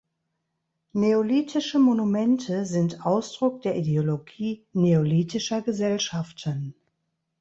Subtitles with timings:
[0.95, 6.73] Neolithische Monumente sind Ausdruck der Ideologie neolithischer Gesellschaften.